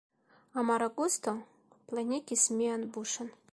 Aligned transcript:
Amara 0.61 0.87
gusto 1.01 1.29
plenigis 1.91 2.49
mian 2.61 2.89
buŝon. 2.97 3.33